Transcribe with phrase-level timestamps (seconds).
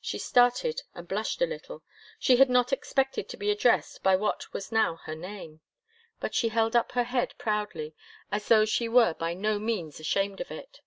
[0.00, 1.84] She started and blushed a little.
[2.18, 5.60] She had not expected to be addressed by what was now her name.
[6.18, 7.94] But she held up her head, proudly,
[8.32, 10.80] as though she were by no means ashamed of it.